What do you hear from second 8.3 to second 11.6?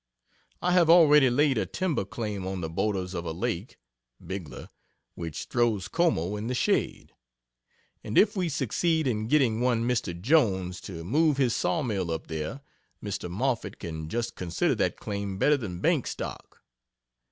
we succeed in getting one Mr. Jones, to move his